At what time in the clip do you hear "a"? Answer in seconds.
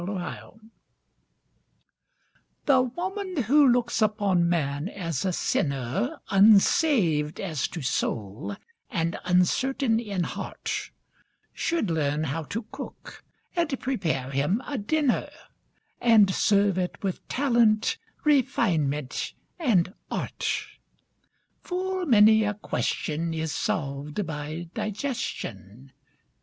5.23-5.31, 14.65-14.79, 22.43-22.55